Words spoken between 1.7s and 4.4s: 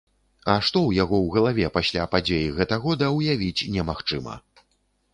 пасля падзей гэта года, ўявіць немагчыма!